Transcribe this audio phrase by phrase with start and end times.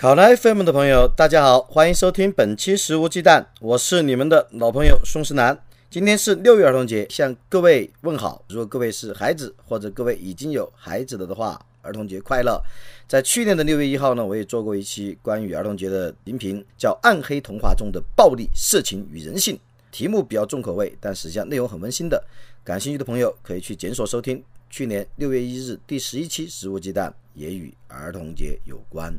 [0.00, 5.60] 考拉 FM 的朋友，大家好，欢迎收听本期《食无忌惮》，我是你们的老朋友宋世南。
[5.90, 8.44] 今天是六一儿童节，向各位问好。
[8.48, 12.62] 如果各位是孩子，或者各位已经有孩子了的话，儿童节快乐！
[13.08, 19.56] 在去年的六月一号呢，我也做过一期关于儿童节的音频，叫《暗黑童话中的暴力、色情与人性》，
[19.90, 22.22] 题目比较重口味，但实际上内容很温馨的。
[22.62, 24.40] 感兴趣的朋友可以去检索收听。
[24.70, 29.12] 去年六月一日第十一期《食物鸡蛋》也与儿童节有关。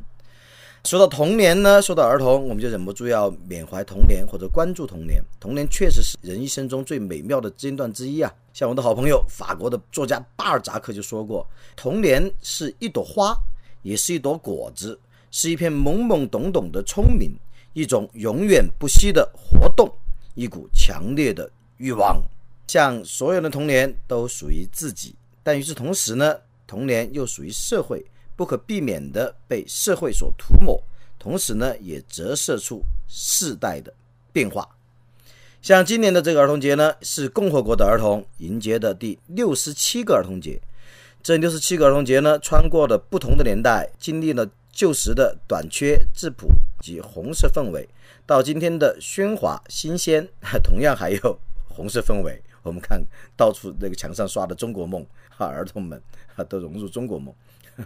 [0.86, 5.22] 说到童年呢，说到儿童，我们就忍不住要缅怀童年或者关注童年。
[5.40, 8.34] 童年确实是人一生中最美妙的阶段之一啊！
[8.54, 13.36] 像我的好朋友法国的作家巴尔扎克就说过：“童年是一朵花，
[13.82, 14.98] 也是一朵果子，
[15.32, 17.38] 是一片懵懵懂懂的聪明，
[17.74, 19.92] 一种永远不息的活动，
[20.34, 22.24] 一股强烈的欲望。
[22.68, 25.14] 像所有的童年都属于自己，
[25.44, 26.36] 但与此同时呢，
[26.66, 28.04] 童年又属于社会。”
[28.40, 30.82] 不可避免地被社会所涂抹，
[31.20, 33.94] 同时呢，也折射出世代的
[34.32, 34.66] 变化。
[35.62, 40.58] 像今年的这个儿童节呢，是共和国的儿童迎接的第六十七个儿童节。
[41.22, 46.48] 这六十七个儿童节呢，穿过了不同的年代，经历了旧时的短缺、质朴
[46.80, 47.90] 及红色氛围，
[48.26, 50.26] 到今天的喧哗、新鲜，
[50.64, 52.42] 同样还有红色氛围。
[52.64, 53.04] 我们看
[53.36, 56.02] 到处那个墙上刷的中国梦，哈，儿童们
[56.34, 57.36] 哈都融入中国梦。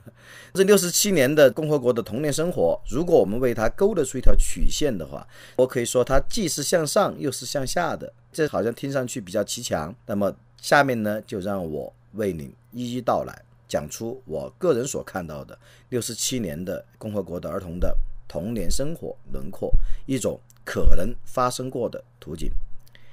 [0.53, 5.27] 这六十七年的共和国的童年生活，如果我们为它勾勒出一条曲线的话，
[5.57, 8.11] 我可以说它既是向上又是向下的。
[8.31, 9.93] 这好像听上去比较奇强。
[10.05, 15.57] 那么下面呢，就让我为您一一道来，讲出我个人所看到的
[15.89, 17.95] 六十七年的共和国的儿童的
[18.27, 19.71] 童年生活轮廓，
[20.07, 22.49] 一种可能发生过的图景。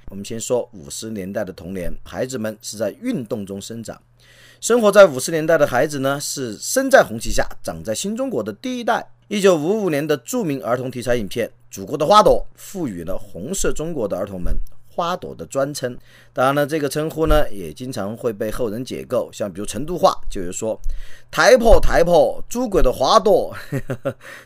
[0.09, 4.01] 我们先说五十年代的童年，孩子们是在运动中生长。
[4.61, 9.03] 生活在五十年代的孩子呢，是生在红旗下、长在新中国的第一代。
[9.27, 14.55] 一九五五年的著名儿童题材影片《祖国的花朵》赋予了红色中国的儿童们
[14.87, 15.97] “花朵”的专称。
[16.31, 19.31] 当然了，这个称呼呢，也经常会被后人解构。
[19.33, 20.79] 像比如成都话就有说
[21.31, 23.55] “太婆 太婆，祖国的花朵”，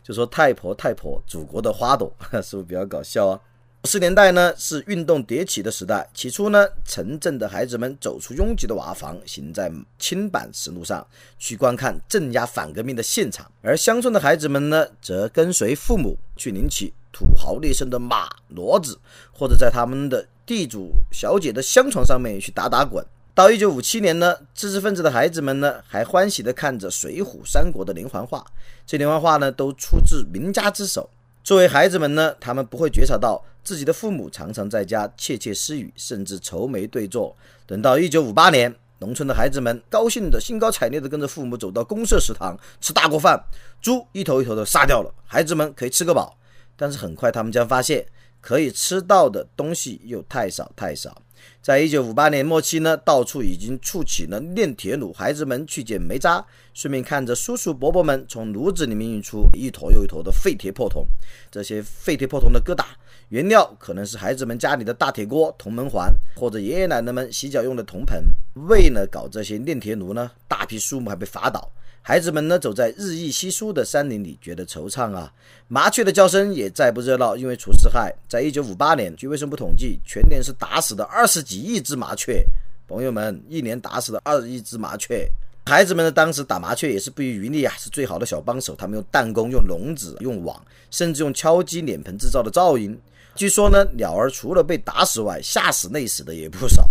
[0.02, 2.10] 就说太婆太婆，祖国的花朵，
[2.42, 3.38] 是不是比较搞笑啊？
[3.86, 6.10] 五十年代呢是运动迭起的时代。
[6.12, 11.06] 起初呢，城镇的孩子们走出拥挤的瓦房，行在青板石路上，
[11.38, 18.98] 去观看镇压反革命的现场；而乡村的孩子们呢，则跟随父母去领取土豪劣绅的马骡子，
[19.32, 23.06] 或者在他们的地主小姐的香床上面去打打滚。
[23.36, 28.44] 到一九五七年呢，知识分子的孩子们呢，还欢喜地看着《水浒》《三国》的连环画，
[28.88, 31.08] 这连环画呢，都出自名家之手。
[31.44, 37.36] 作为孩子们呢，他们不会觉察到自己的父母常常在家窃窃私语，甚至愁眉对坐。
[37.66, 43.44] 等到一九五八年，农村的孩子们高兴的兴高采烈的跟着父母走到公社食堂吃大锅饭，
[43.82, 46.38] 猪一头一头的杀掉了，孩子们可以吃个饱。
[46.78, 48.06] 但是很快他们将发现，
[48.40, 51.22] 可以吃到的东西又太少太少。
[51.62, 61.06] 在一九五八年末期呢，到处已经竖起了炼铁炉，孩子们去捡煤渣，顺便看着叔叔伯伯们从炉子里面运出一坨又一坨的废铁破铜。
[61.52, 62.84] 这些废铁破铜的疙瘩，
[63.30, 68.24] 原料可能是孩子们家里的大铁锅、铜门环，或者爷爷奶奶们洗脚用的铜盆。
[68.68, 71.72] 为了搞这些炼铁炉呢，大批树木还被伐倒。
[72.04, 75.34] 孩子们呢，走在日益稀疏的山林里，觉得惆怅啊。
[75.68, 78.14] 麻雀的叫声也再不热闹，因为除四害。
[78.30, 82.46] 在一九五八年，据卫生部统计，全年是打死的二十几亿只麻雀。
[82.88, 85.28] 朋友们，一年打死了二十亿只麻雀。
[85.66, 88.76] 孩子们呢，当时打麻雀也是不遗余力啊，是最好的小帮手。
[88.76, 92.96] 他们用弹弓、用笼子、用网，甚至用敲击脸盆制造的噪音。
[93.36, 96.90] 据说呢，鸟儿除了被打死外，吓死、累死的也不少。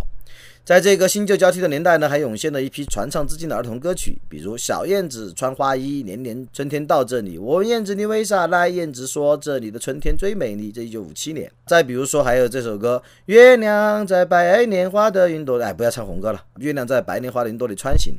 [0.64, 7.36] 在这个新旧交替的年代呢，还涌现了一批传唱至今的儿童歌曲，比如《小燕子穿花衣》，年年春天到这里。
[7.36, 8.68] 我问燕子你为啥来？
[8.70, 10.72] 燕子说这里的春天最美丽。
[10.72, 11.50] 这一九五七年。
[11.66, 15.64] 再比如说，还有这首歌《月亮在白莲花的云朵里》。
[15.66, 18.14] 哎，不要唱红歌了，《月亮在白莲花的云朵里穿行》。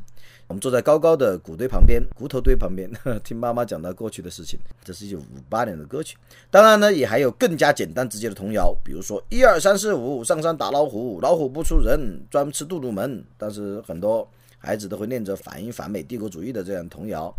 [0.48, 2.90] 我们坐在高高的谷堆旁边，骨头堆旁边，
[3.24, 4.60] 听妈妈讲到过去的事情。
[4.84, 6.16] 这是一九五八年的歌曲。
[6.50, 13.24] 当然呢，也还有更加简单直接的童谣，比如说一二三四五，上山打老虎，老虎不出人，专吃杜鲁门。
[13.38, 14.28] 但是很多。
[14.58, 17.32] 孩子都会念着反英反美帝国主义的这样童谣。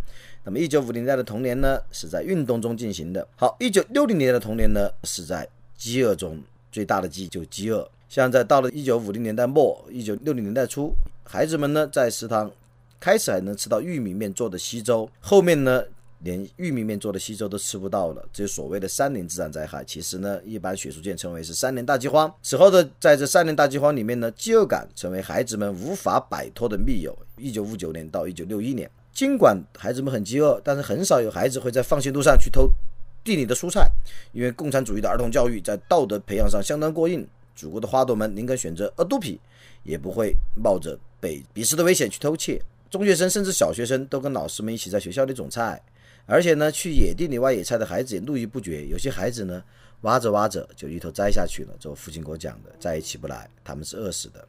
[0.45, 3.27] 那么，一九五零年代的童年呢，是在运动中进行的。
[3.35, 7.91] 好，一九六零年的童年呢，是在饥饿中，最大的饥就饥饿。
[8.09, 10.95] 像在到了一九五零年代末、一九六零年代初，
[11.25, 12.49] 孩子们呢在食堂
[12.99, 15.83] 开始还能吃到玉米面做的稀粥，后面呢。
[16.21, 22.35] 连玉米面做的稀粥都吃不到了，这所谓的三年自然灾害，其实呢，一般学术界称为是三年大饥荒。
[22.43, 27.17] 此后的在这三年大饥荒里面呢，饥饿感成为孩子们无法摆脱的密友。
[27.37, 32.67] 一九五九年到一九六一年，尽管孩子们很饥饿，但是很少有孩子会在放学路上去偷
[33.23, 33.87] 地里的蔬菜，
[34.33, 37.29] 因为共产主义的儿童教育在道德培养上相当过硬。
[37.55, 39.39] 祖国的花朵们宁可选择饿肚皮，
[39.83, 42.61] 也不会冒着被鄙视的危险去偷窃。
[42.91, 45.83] 中学生甚至小学生都跟老师们一起在学校里种菜。
[46.29, 48.85] 而且呢，去野地里挖野菜的孩子也络绎不绝。
[48.87, 49.63] 有些孩子呢，
[50.01, 51.77] 挖着挖着就一头栽下去了。
[51.79, 54.49] 这我父亲给我讲的，再也起不来，他们是饿死的。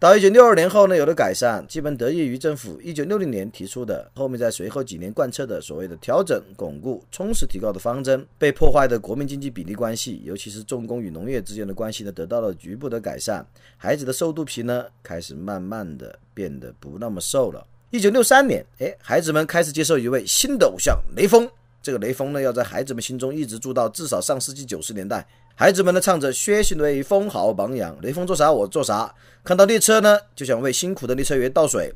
[0.00, 8.26] 到一九六二年后呢，有了改善，基本得益于政府一九六零年提出的，后面在随后几年贯彻的所谓的调整、巩固、充实、提高的方针。
[8.38, 13.46] 被破坏的国民经济比例关系，尤其是重工与农业之间的关系呢，得到了局部的改善。
[13.76, 17.62] 孩子的瘦肚皮呢，开始慢慢的变得不那么瘦了。
[17.90, 21.46] 一九六三年，哎，孩子们开始接受一位新的偶像雷锋。
[21.82, 25.26] 这个雷锋呢，要在孩子们心中一直住到至少上世纪九十年代。
[25.54, 29.14] 孩子们呢，唱着“学习雷锋好榜样”，雷锋做啥我做啥。
[29.44, 31.90] 看到列车呢，就想为辛苦的列车员倒水；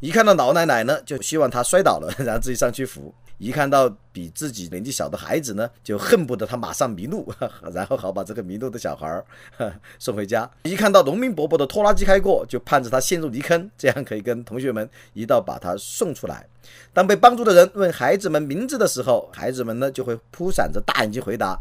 [0.00, 3.14] 一看到老奶奶呢，就希望她摔倒了， 然后自己上去扶。
[3.36, 7.26] 一看到比自己年纪小的孩子呢，就恨不得他马上迷路，
[7.72, 9.24] 然后好把这个迷路的小孩儿
[9.98, 10.50] 送回家。
[10.64, 16.46] 一看到农民伯伯的拖拉机开过，就盼着他陷入泥坑，这样可以跟同学们一道把他送出来。
[16.92, 21.58] 当被帮助的人问孩子们名字的时候，孩子们呢就会扑闪着大眼睛回答：“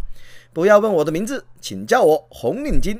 [0.52, 3.00] 不要问我的名字，请叫我红领巾。”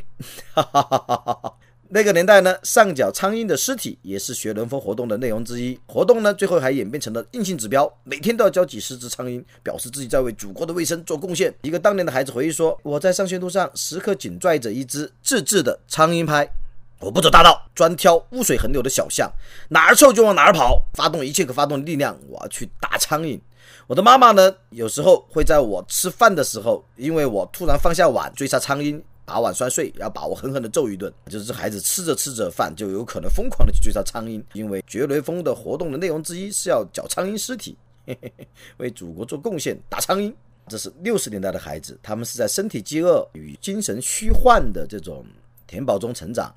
[0.56, 1.54] 哈哈哈哈哈哈。
[1.92, 5.80] 那个年代呢，上缴苍蝇的尸体也是学轮风活动的内容之一。
[5.88, 11.52] 活动呢，最后还演变成了硬性指标，每天都要交几十只苍蝇，表示自己在为祖国的卫生做贡献。
[11.64, 16.48] 一个当年的孩子回忆说：“我在上学路上时刻紧拽着一只自制的苍蝇拍，
[17.00, 19.28] 我不走大道，专挑污水横流的小巷，
[19.70, 23.40] 哪儿臭就往哪儿跑，发动一切可发动的力量，我要去打苍蝇。”
[23.88, 29.02] 我的妈妈呢，有时候会在我吃饭的时候，因为我突然放下碗追杀苍蝇。
[29.30, 31.14] 把碗摔碎，要把我狠狠地揍一顿。
[31.28, 37.78] 就是这孩子吃着吃着饭，就有可能疯狂地去追杀苍蝇，因为绝雷锋的活动的内容之一是要缴苍蝇尸体，
[38.08, 38.48] 嘿嘿嘿，
[38.78, 40.34] 为祖国做贡献，打苍蝇。
[40.68, 45.24] 这是六十年代的孩子，他们是在身体饥饿与精神虚幻的这种
[45.68, 46.52] 填饱中成长。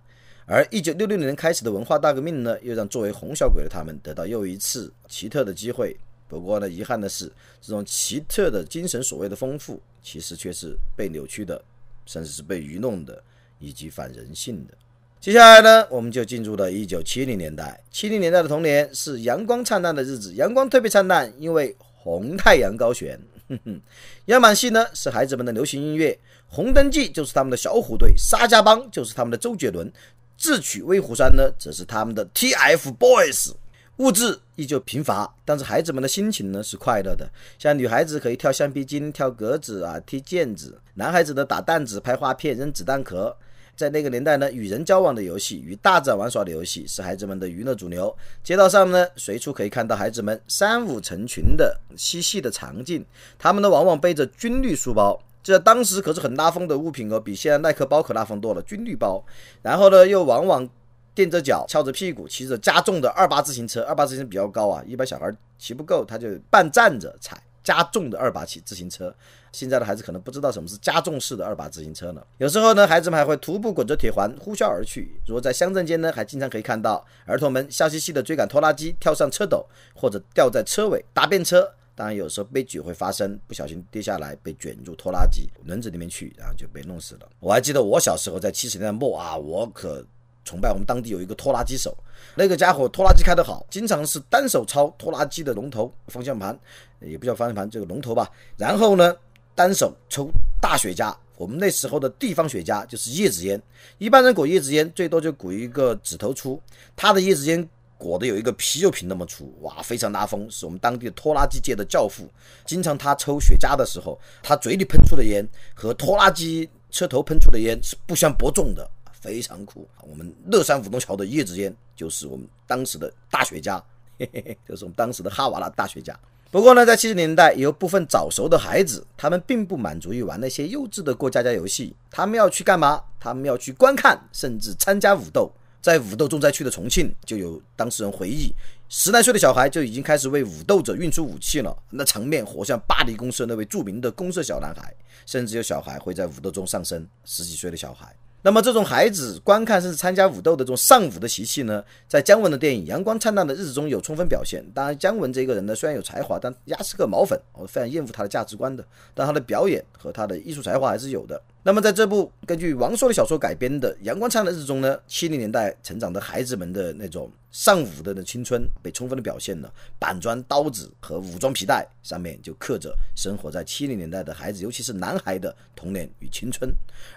[0.47, 5.95] 而一九六六年开始的文化大革命呢，又让作为红小鬼的他们得到又一次奇特的机会。
[6.27, 7.31] 不过呢，遗憾的是，
[7.61, 11.63] 这种奇特的精神所谓的丰富，其实却是被扭曲的。
[12.07, 13.23] 甚至是被愚弄的，
[13.59, 14.75] 以及反人性的。
[15.21, 17.81] 接下来呢，我们就进入了一九七零年代。
[17.91, 23.17] 七零年代的童年是阳光灿烂的日子，阳光特别灿烂，因为红太阳高悬。
[23.49, 23.81] 哼哼
[24.27, 26.19] 样板戏呢是孩子们的流行音乐，
[26.49, 29.93] 红灯记就是他们的小虎队，沙家浜就是他们的周杰伦，
[30.37, 33.53] 智取威虎山呢则是他们的 TFBOYS。
[33.99, 37.29] 物质依旧贫乏，但是孩子们的心情呢是快乐的。
[37.59, 43.37] 像女孩子可以跳橡皮筋、跳格子啊、踢毽子；男孩子呢打弹子、拍花片、扔子弹壳。
[43.77, 48.15] 在那个年代呢，与人交往的游戏、与大自然玩耍的游戏是孩子们的娱乐主流。
[48.43, 53.05] 街道上呢，随处可以看到孩子们三五成群的嬉戏的场景。
[53.39, 58.63] 他们呢，往往背着军绿书包，这当时可是很拉风的物品哦，比现在耐克包可拉风多了。
[58.63, 59.25] 军绿包，
[59.63, 60.69] 然后呢，又往往。
[61.15, 63.83] 垫着脚，翘着屁股，骑着加重的二八自行车。
[63.83, 69.15] 二八自行车比较高啊，一般小孩骑不够，他就半站着踩加重的二八骑自行车。
[69.53, 72.23] 现在的孩子可能不知道什么是加重式的二八自行车呢。
[72.39, 75.15] 有时候呢，孩子们还会徒步滚着铁环呼啸而去。
[75.27, 81.71] 如果在乡镇间呢，还经常可以看到儿童们笑嘻嘻的追赶拖拉机，跳上车斗或者吊在车尾搭便车。
[81.95, 87.29] 当然，有时候悲剧会发生，不小心跌下来被卷入拖拉机轮子里面去，然后就被弄死了。
[87.39, 90.03] 我还记得我小时候在七十年代末啊，我可。
[90.45, 91.97] 崇拜我们当地有一个拖拉机手，
[92.35, 96.59] 那个家伙拖拉机开得好，经常是单手操拖拉机的龙头方向盘，
[97.01, 98.31] 也不叫方向盘，这个龙头吧。
[98.57, 99.15] 然后呢，
[99.55, 100.29] 单手抽
[100.61, 101.15] 大雪茄。
[101.39, 103.61] 我们那时候的地方雪茄就是叶子烟，
[103.99, 106.61] 一般人裹叶子烟最多就裹一个指头粗，
[106.95, 107.69] 他的叶子烟
[107.99, 112.29] 裹的有一个啤酒瓶那么粗，哇，非常拉风，是我们当地拖拉机界的教父。
[112.65, 115.45] 经常他抽雪茄的时候，他嘴里喷出的烟
[115.75, 118.89] 和拖拉机车头喷出的烟是不相伯仲的。
[119.23, 123.81] 非常酷，我们乐山五东桥的叶子烟就是我们当时的大雪茄，
[124.19, 126.13] 嘿嘿嘿，就是我们当时的哈瓦那大雪茄。
[126.51, 133.01] 不过呢，在七十年代，有部分早熟的孩子，他们并不满足于玩那些幼稚的过家家游戏，他们要去干嘛？
[133.21, 135.51] 他们要去观看，甚至参加武斗。
[135.81, 138.55] 在武斗重灾区的重庆，就有当事人回忆，
[138.89, 144.95] 十来岁的小孩就已经开始为武斗者运出武器了，那场面活像巴黎公社那位著名的公社小男孩，
[145.27, 148.15] 甚至有小孩会在武斗中丧生，十几岁的小孩。
[148.45, 154.65] 那么这种孩子观看甚至参加武斗的这种尚武的习气呢，在姜文的电影《阳光灿烂的日子》中有充分表现。
[154.75, 158.85] 当然，姜文这个人呢，虽然有才华，但压是个毛粉，我非常厌恶他的价值观的。
[159.15, 161.41] 但他的表演和他的艺术才华还是有的。
[161.65, 169.73] 那么在这部根据王朔的小说改编的《阳光灿烂的日子》中呢，七零年代成长的孩子们的那种尚武的青春被充分的表现了。
[169.97, 176.69] 板砖、刀子和武装皮带上面就刻着生活在七零年代的孩子，尤其是男孩的童年与青春。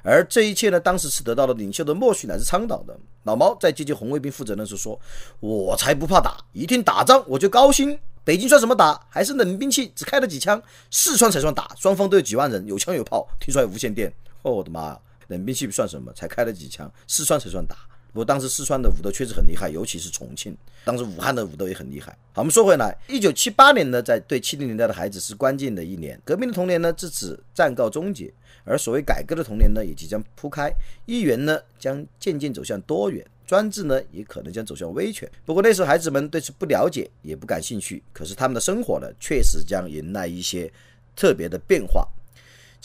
[0.03, 2.95] 而这一切呢，当时是得到了领袖的默许乃至倡导的。
[3.23, 4.99] 老毛在接见红卫兵负责人时说
[5.41, 7.97] ：“我才不怕打，一听打仗我就高兴。
[8.23, 9.03] 北京算什么打？
[9.09, 10.61] 还是冷兵器，只开了几枪。
[10.91, 14.13] 四川才算打，双方都有几万人，有枪有炮，听说还有无线电。”
[14.45, 14.95] 哦，我的妈！
[15.27, 16.13] 冷兵器算什么？
[16.13, 17.75] 才开了几枪，四川才算打。
[18.13, 20.55] 不过当时四川的武斗确实很厉害，尤其是重庆。
[20.83, 22.11] 当时武汉的武斗也很厉害。
[22.31, 26.21] 好，我们说回来，一九七八年呢，在对七零年代的孩子是关键的一年。
[26.23, 28.31] 革命的童年呢，至此暂告终结，
[28.63, 30.71] 而所谓改革的童年呢，也即将铺开。
[31.07, 35.27] 一元呢，将渐渐走向多元；专制呢，也可能将走向威权。
[35.43, 38.03] 不过那时候孩子们对此不了解，也不感兴趣。
[38.13, 40.71] 可是他们的生活呢，确实将迎来一些
[41.15, 42.07] 特别的变化。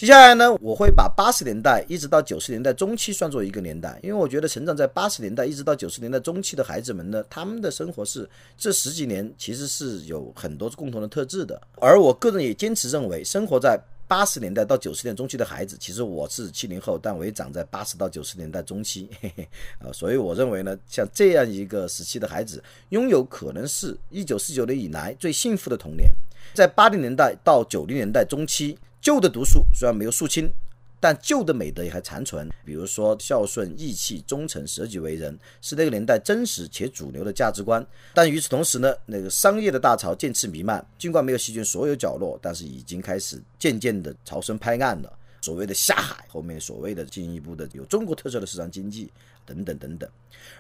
[0.01, 8.27] 接下来呢，我会把八十年代一直到九十年代中期算作一个年代，因为我觉得成长在八十年代一直到九十年代中期的孩子们呢，他们的生活是
[8.57, 11.61] 这十几年其实是有很多共同的特质的。
[11.77, 13.79] 而我个人也坚持认为，生活在
[14.11, 19.49] 八十年代到九十年代中期的孩子，其实我是七零后，但我也长在八十到九十年代中期， 嘿嘿，
[19.79, 26.13] 啊，所以我认为呢，像这样一个时期的孩子，拥有可能是一九四九年以来最幸福的童年，
[26.53, 28.77] 在八零年代到九零年代中期。
[29.01, 30.53] 旧的毒素虽然没有肃清，
[31.01, 32.49] 但旧的美德也还残存。
[32.65, 37.85] 比如说孝顺、义气、忠诚、舍己为人，是那个年代真实且主流的价值观。
[38.15, 45.13] 但与此同时呢，那个商业的大潮渐次弥漫，尽管没有席卷所有角落，但是已经开始渐渐的朝生拍岸了。
[45.43, 49.11] 所谓的下海，后面所谓的进一步的有中国特色的市场经济
[49.47, 50.07] 等等等等。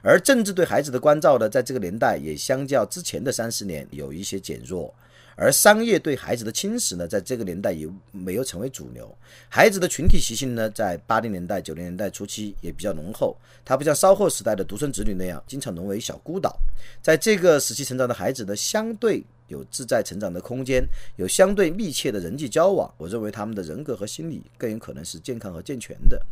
[0.02, 4.94] 而政治对孩子的关照呢，在这个年代也相较之前的三十年有一些减弱。
[5.40, 9.10] 而商业对孩子的侵蚀呢，在这个年代也没有成为主流。
[9.48, 13.34] 孩子的群体习性呢，在八零年代、九零年代初期也比较浓厚。
[13.64, 16.58] 他不像稍后时代的独生子女那样，经常沦为小孤岛。
[17.00, 19.24] 在这个时期成长的孩子呢，相对。
[19.50, 20.82] 有自在成长的空间，
[21.16, 26.24] 有相对密切的人际交往，我认为他们的人格和心理更有可能是健康和健全的。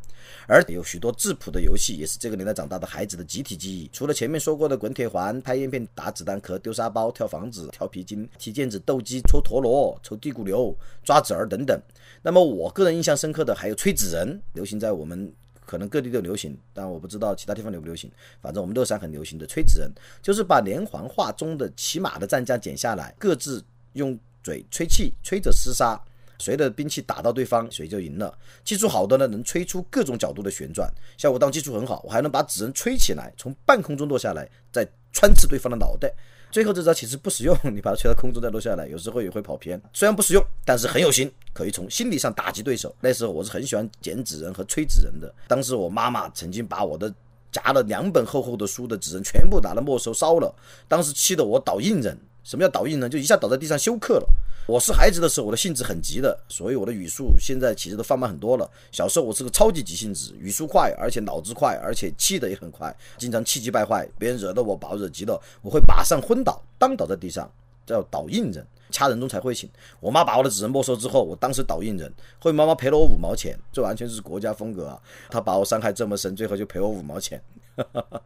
[0.47, 3.89] 而有许多质朴的游戏，也是这个年代长大的孩子的集体记忆。
[3.93, 11.81] 除了前面说过的滚铁环、拍烟片、打子弹壳、丢沙包、跳房子、跳皮筋、踢毽子、斗鸡、抽陀螺、抽地骨流、抓子儿等等。
[12.23, 15.33] 那么我个人印象深刻的还有吹纸人，流行在我们。
[15.69, 18.11] 可能各地都流行，但我不知道其他地方流不流行。
[18.41, 26.01] 反正我们乐山很流行的吹纸人，就是把连环画中的骑马的战将剪下来，各自用嘴吹气，吹着厮杀，
[26.39, 28.35] 谁的兵器打到对方，谁就赢了。
[28.65, 30.91] 技术好的呢，能吹出各种角度的旋转。
[31.19, 36.09] 像我当技术很好，我还能把纸人吹起来，从半空中落下来，再穿刺对方的脑袋。
[36.49, 39.81] 最后这招其实不实用，你把它吹到空中再落下来，有时候也会跑偏。
[39.93, 42.95] 虽然不实用，但是很有心，可以从心理上打击对手。
[43.01, 45.35] 那时候我是很喜欢剪纸人和吹纸人的。
[45.49, 47.13] 当时我妈妈曾经把我的
[47.51, 50.55] 夹了两本厚厚的书的纸人全部拿来没收烧了，
[50.87, 52.17] 当时气得我倒硬人。
[52.49, 53.11] 什么叫倒硬人？
[53.11, 54.27] 就一下倒在地上休克了。
[54.67, 58.67] 我是孩子的时候，我的性子很急的，所以我的语速现在其实都放慢很多了。
[58.91, 64.09] 小时候我是个超级急性子，语速快，而且脑子快，而且气的也很快，经常气急败坏。
[64.19, 67.51] 别人惹得我，把我惹急了，我会马上昏倒，当倒在地上，
[67.85, 69.69] 叫倒印人，掐人中才会醒。
[70.01, 74.99] 我妈把我的纸人没收之后，我当时倒印人，后面妈妈赔了我五毛钱，这完全是国家风格啊！
[75.29, 77.43] 她把我伤害这么深，最后就赔我五毛钱。
[77.77, 78.23] 好，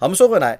[0.00, 0.58] 我们说回来。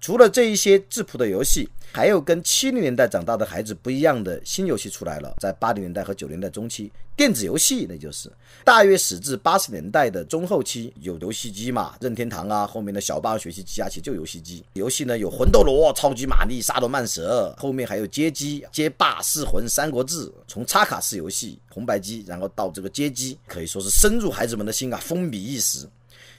[0.00, 5.34] 除了这一些质朴的游戏，还有跟七零年代长大的孩子不一样的新游戏出来了。
[5.38, 8.30] 在八零年代和九零年代中期，电子游戏那就是
[8.64, 14.64] 大约始至八十年代的中后期，有游戏机嘛，任天堂啊，后面的小霸王学习机啊，其实就游戏机。
[14.72, 20.32] 游戏呢有魂斗罗、超级玛丽、沙罗曼蛇，后面还有街机、街霸、噬魂、三国志。
[20.48, 25.86] 从插卡式游戏红白机，然后到这个街机，可以说是深入孩子们的心啊，风靡一时。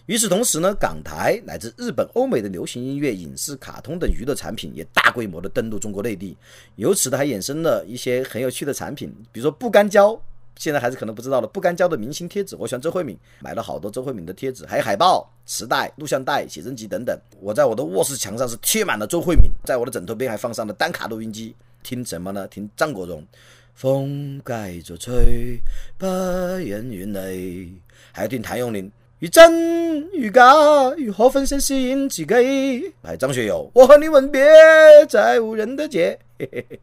[0.07, 6.35] 与此同时呢，港台乃至日本、欧美的流行音乐、影视、卡通等娱乐产品也大规模的登陆中国内地，
[6.75, 10.19] 由此呢还衍生了一些很有趣的产品，比如说不干胶，
[10.57, 17.17] 现在孩子可能不知道了，不干胶的明星贴纸，我喜欢周慧敏，买了好多周慧敏的贴纸，还有海报、磁带、录像带、写真集等等。
[17.39, 22.47] 我在我的卧室墙上是贴满了周慧敏，在我的枕头边还放上了单卡录音机，听什么呢？
[22.47, 23.25] 听张国荣，
[23.75, 25.61] 风继续吹，
[25.97, 27.79] 不言远离，
[28.11, 28.91] 还要听谭咏麟。
[29.21, 30.51] 欲真如假，
[30.97, 32.91] 如何分身吸引自己？
[33.03, 34.43] 哎张学友，我和你吻别
[35.07, 36.17] 在无人的街。
[36.39, 36.79] 嘿嘿嘿。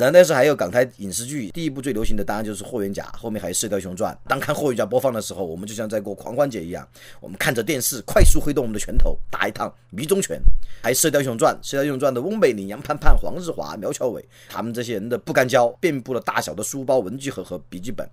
[0.00, 4.14] 然后那时候还有港台影视剧，第一部最流行的当然就是《霍元甲》，后面还有《射雕英雄传》。
[4.26, 6.88] 当看《霍元甲》播放的时候，我们就像在过狂欢节一样，
[7.20, 10.40] 我们看着电视，快速挥动我们的拳头，打一趟迷踪拳。
[10.82, 18.08] 还有《射雕英雄传》，《射雕英雄传》的翁美玲、杨盼盼、黄日华、苗侨伟，他们这些人的不干胶遍布了大小的书包、文具盒和笔记本。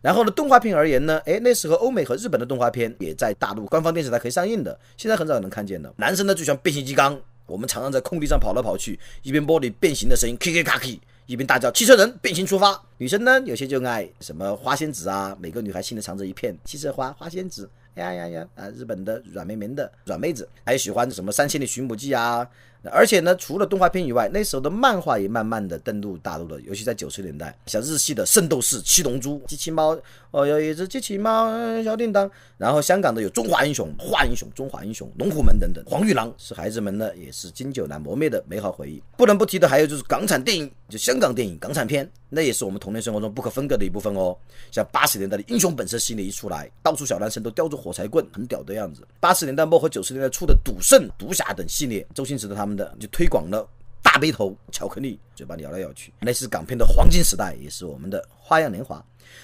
[0.00, 5.92] 然后呢，动画片而言呢，哎，那时候欧美和日本的动画片也在大陆官方电视台可以上映的，现在很少能看见的。
[5.96, 11.00] 男生呢，就像变形金刚，我们常常在空地上跑来跑去，一边玻璃变形的声音，K K 卡 K。
[11.26, 22.46] 一边大叫“汽车人变形出发”，女生呢有些就爱什么花仙子啊，每个女孩心里藏着一片汽车花花仙子呀呀呀啊，日本的软绵绵的软妹子，还有喜欢什么三千里寻母记啊。
[22.90, 29.94] 而且呢，除了动画片以外，那时候的漫画也慢慢的登陆大陆了，尤其在九十年代，像日系的《圣斗士》《七龙珠》《机器猫》，
[30.32, 31.50] 哦，有一只机器猫
[31.82, 32.30] 小叮当。
[32.58, 39.02] 然后香港的有《中华英雄》《华英雄》《中华英雄》《龙虎门》等等，《黄玉郎》是孩子们呢也是经久难磨灭的美好回忆。
[39.16, 44.36] 不能不提的还有就是港产电影，就香港电影港产片，那也是我们童年生活中不可分割的一部分哦。
[44.70, 49.02] 像八十年代的《英雄本色》系列一出来，到处小男生都叼着火柴棍，很屌的样子。
[49.18, 53.68] 八十年代末和九十年代初的《赌圣》《毒侠》等系列，周星驰的他们的就推广了。
[54.02, 59.02] 大背头巧克力，嘴巴咬来咬去，那是港片的黄金时代，也是我们的花样年华。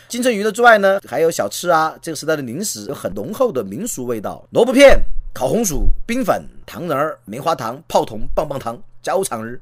[0.08, 5.00] 金城鱼的之外呢，还有小吃啊，这个时代的零食有很浓厚的民俗味道，萝卜片、
[5.32, 9.58] 烤红薯、冰粉、糖人儿、棉花糖、泡桐、棒棒糖、焦肠儿。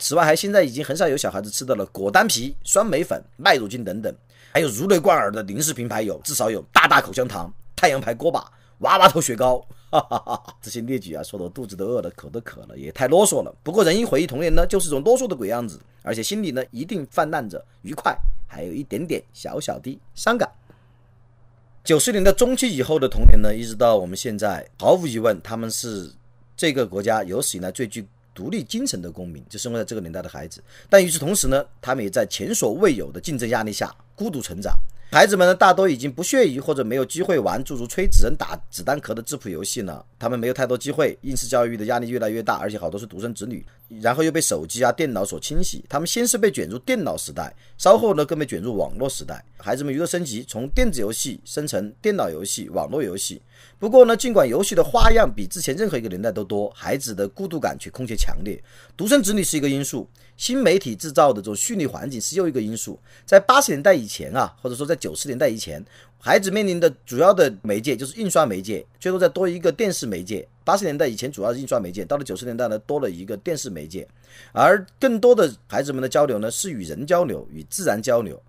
[0.00, 4.12] 此外，还现在已经很少有小孩子吃到了果丹皮、酸梅粉、麦乳精等等，
[4.52, 9.64] 还有如雷贯耳的零食品牌有，至少有大大口香糖、太阳牌锅巴、娃娃头雪糕。
[9.90, 10.54] 哈哈哈！
[10.60, 13.50] 这些列举啊，说的我肚子都饿了，口都渴了，也太啰嗦了。
[13.62, 18.14] 不过人一回忆童年呢，就是种啰嗦的鬼样子，而且心里呢一定泛滥着愉快，
[18.46, 20.46] 还有一点点小小的伤感。
[21.82, 26.12] 九十年代中期以后的童年呢，一直到我们现在，毫无疑问，他们是
[26.54, 30.62] 这个国家有史以来最具独立精神的公民，就生活在这个年代的孩子。
[30.90, 34.78] 但与此同时呢，他们也在前所未有的竞争压力下孤独成长。
[35.10, 40.04] 孩子们呢，大多已经不屑于或者没有机会玩诸如吹纸人、打子弹壳的质朴游戏了。
[40.18, 43.64] 他们没有太多机会，应试教育的压力越来越大，而且好多是独生子女，
[44.02, 45.82] 然后又被手机啊、电脑所侵袭。
[45.88, 49.42] 他们先是被卷入电脑时代，稍后呢更被卷入网络时代。
[49.56, 53.40] 孩子们娱乐升级，从电子游戏生成电脑游戏、网络游戏。
[53.78, 58.62] 不过呢，尽管游戏的花样比之前任何一个年代都多，孩子的孤独感却空前强烈。
[58.94, 60.06] 独生子女是一个因素。
[60.38, 62.98] 新媒体制造的这种虚拟环境是又一个因素。
[63.26, 65.84] 在八十年代以前啊，或者说在九十年代以前，
[66.18, 70.48] 孩子面临的主要的媒介就是印刷媒介，最多再多一个电视媒介。
[70.64, 74.06] 八十年代以前主要是印刷媒介，到了九十年代呢，多了一个电视媒介，
[74.52, 78.40] 而更多的孩子们的交流呢是与人交流，与自然交流。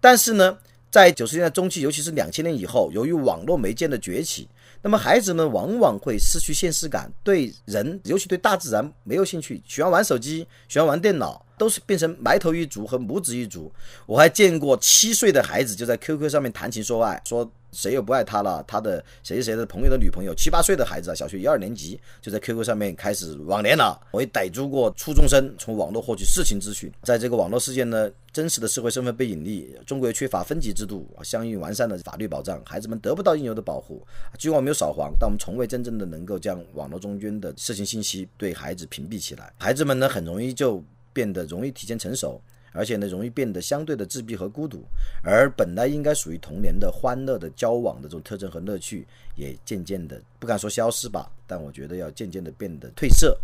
[0.00, 0.58] 但是呢，
[0.90, 4.46] 在九十年代中期，尤其是两千年以后，由于网络媒介的崛起。
[4.82, 13.72] 那么孩子们往往会失去现实感，对人，尤其对大自然没有兴趣，喜欢玩手机，喜欢玩电脑，都是变成埋头一族和拇指一族。
[14.06, 17.50] 我还见过七岁的孩子就在 QQ 上面谈情说爱，说。
[17.72, 18.64] 谁又不爱他了？
[18.66, 24.00] 他的谁谁谁的朋友的女朋友，七八岁的孩子啊，小学一二年级就在 QQ 上面开始网恋了。
[24.10, 26.90] 我也逮住过初中生从网络获取色情资讯。
[27.02, 34.06] 在这个网络世界呢，真实的社会身份被隐匿，中国也缺乏分级制度，相应完善的法律保障，孩子们得不到应有的保护。
[34.38, 39.52] 尽管我没有扫黄，但我们从未真正的能够将网络中间的色情信息对孩子屏蔽起来。
[39.58, 42.40] 孩子们呢，很容易就变得容易提前成熟。
[42.72, 44.84] 而且呢，容易变得相对的自闭和孤独，
[45.22, 53.38] 而本来应该属于童年的欢乐的交往的这种特征和乐趣，也渐渐的不敢说消失吧，但我觉得要渐渐的变得褪色。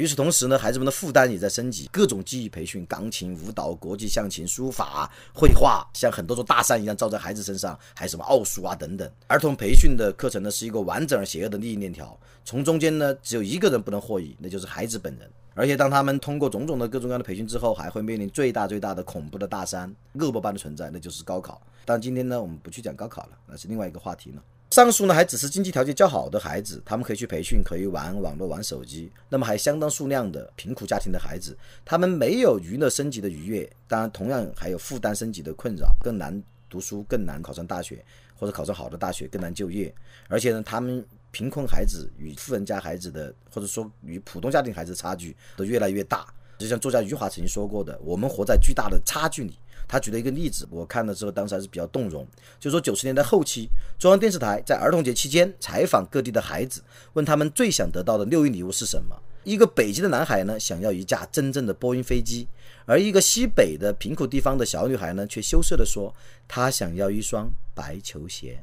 [0.00, 9.06] 与此同时呢，孩子们的负担也在升级，各种技艺培训，钢琴、舞蹈、国际象棋、书法、绘画，像很多座大山一样罩在孩子身上，还什么奥数啊等等。
[9.26, 15.30] 儿童培训的课程呢，是一个完整而邪恶的利益链条，从中间呢，只有一个人不能获益，那就是孩子本人。
[15.54, 21.60] 而且，当他们通过种种的各种各样的培训之后，还会面临最大最大的恐怖的大山，恶魔般的存在，那就是高考。
[21.84, 24.42] 但今天呢，我们不去讲高考了，那是另外一个话题了。
[24.70, 29.10] 上述呢，还只是经济条件较好的孩子，他们可以去培训，可以玩网络、玩手机。
[29.28, 38.04] 那么，还相当数量的贫苦家庭的孩子，他们没有娱乐升级的愉悦，当然，同样还有负担升级的困扰，更难读书，更难考上大学，
[38.38, 39.92] 或者考上好的大学，更难就业。
[40.28, 41.04] 而且呢，他们。
[41.32, 46.26] 贫困孩子与富人家孩子的，或者说与普通家庭孩子差距都越来越大。
[46.58, 49.54] 就像作家余华曾经说过的：“我们活在巨大的差距里。”
[49.90, 52.24] 他举了一个例子，我看了之后当时还是比较动容。
[52.60, 56.80] 就说九十年代后期，中央电视台在儿童节期间采访各地的孩子，
[57.14, 59.20] 问他们最想得到的六一礼物是什么。
[59.42, 62.46] 一个北京的男孩呢，想要一架真正的波音飞机；
[62.84, 66.14] 而一个西北的贫苦地方的小女孩呢，却羞涩地说
[66.46, 68.62] ：“她想要一双白球鞋。”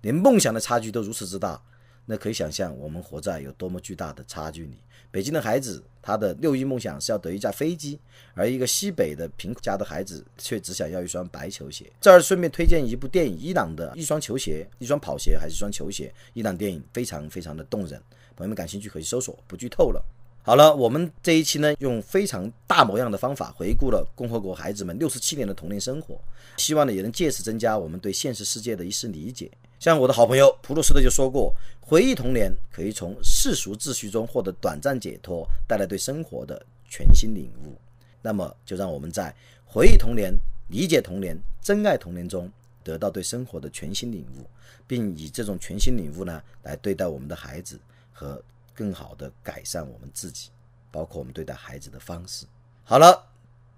[0.00, 1.60] 连梦想的差距都如此之大，
[2.06, 4.78] 那可以想象我们活在有多么巨大的差距里。
[5.10, 7.98] 北京的孩子，他的六一梦想是要得一架飞机，
[8.34, 11.90] 而一个西北的贫苦家的孩子却只想要一双白球鞋。
[12.00, 16.12] 这儿顺便推荐一部电影，伊朗的一双球鞋，一双跑鞋还是一双球鞋？
[16.34, 18.00] 伊朗电影非常非常的动人，
[18.36, 20.04] 朋友们感兴趣可以搜索，不剧透了。
[20.42, 26.20] 好了，我们这一期呢，用非常大模样的方法回顾了共和国孩子们六十七年的童年生活，
[26.58, 29.50] 希望呢也能借此增加我们对现实世界的一丝理解。
[29.86, 37.72] 像我的好朋友普鲁斯特就说过，回忆童年可以从世俗秩序中获得短暂解脱，带来对生活的全新领悟。
[38.20, 39.32] 那么，就让我们在
[39.64, 40.36] 回忆童年、
[40.70, 42.50] 理解童年、珍爱童年中，
[42.82, 44.44] 得到对生活的全新领悟，
[44.88, 47.78] 并以这种全新领悟呢，来对待我们的孩子
[48.12, 48.42] 和。
[48.74, 50.50] 更好的改善我们自己，
[50.90, 52.44] 包括我们对待孩子的方式。
[52.84, 53.26] 好了，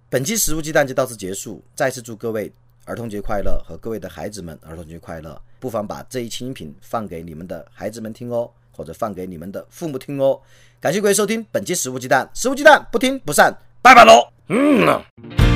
[0.08, 1.62] 本期食物鸡蛋就到此结束。
[1.76, 2.50] 再次祝各位
[2.88, 5.38] 儿童节快乐，和各位的孩子们儿童节快乐。
[5.60, 10.40] 不妨把这一期音频放给你们的孩子们听哦，或者放给你们的父母听哦。
[10.80, 14.32] 感谢各位收听本期食物鸡蛋，食物鸡蛋不听不散，拜拜喽。
[14.48, 15.47] 嗯。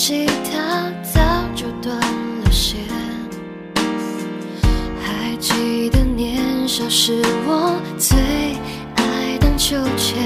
[0.00, 1.20] 吉他早
[1.54, 2.80] 就断了线。
[4.98, 8.18] 还记得年少时我最
[8.96, 10.16] 爱荡秋千，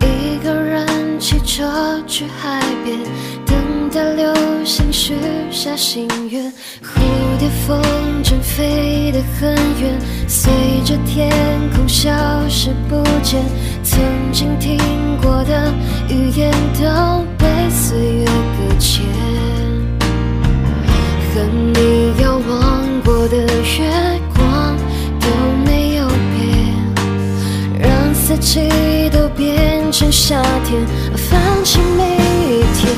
[0.00, 0.84] 一个人
[1.20, 2.98] 骑车去海边，
[3.46, 5.14] 等待流星许
[5.52, 6.52] 下心愿。
[6.82, 6.98] 蝴
[7.38, 7.80] 蝶风
[8.24, 10.52] 筝飞得很远，随
[10.84, 11.30] 着天
[11.76, 12.10] 空消
[12.48, 13.40] 失不见。
[13.84, 14.00] 曾
[14.32, 14.76] 经听
[15.22, 15.72] 过的
[16.08, 19.04] 语言都被岁月搁浅，
[21.34, 21.42] 和
[21.74, 23.90] 你遥望过的月
[24.34, 24.76] 光
[25.20, 25.26] 都
[25.66, 26.40] 没有变，
[27.80, 28.70] 让四季
[29.10, 32.94] 都变成夏天，放弃每一天，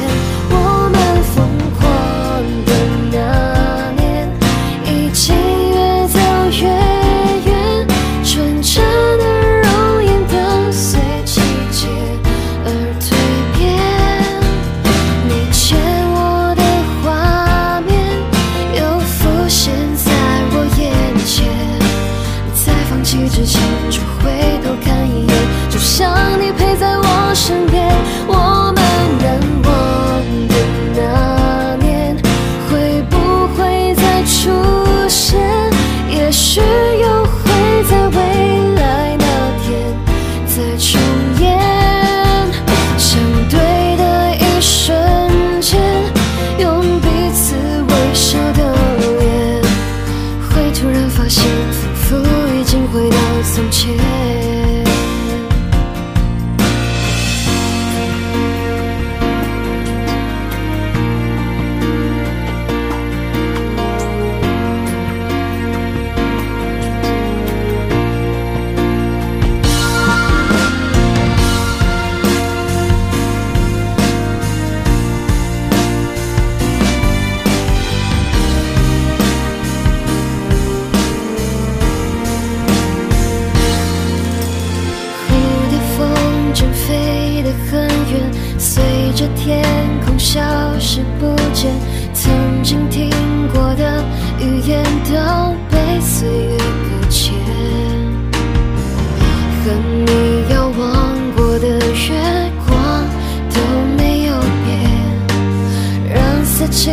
[106.75, 106.91] 气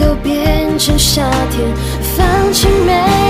[0.00, 1.72] 都变成夏天
[2.16, 3.29] 放弃美。